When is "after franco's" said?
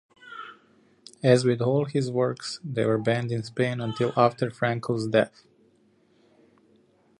4.17-5.05